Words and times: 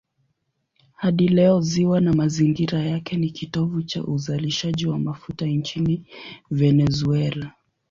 Hadi 0.95 1.27
leo 1.27 1.61
ziwa 1.61 2.01
na 2.01 2.13
mazingira 2.13 2.79
yake 2.83 3.15
ni 3.17 3.29
kitovu 3.29 3.83
cha 3.83 4.03
uzalishaji 4.03 4.87
wa 4.87 4.99
mafuta 4.99 5.45
nchini 5.45 6.05
Venezuela. 6.51 7.51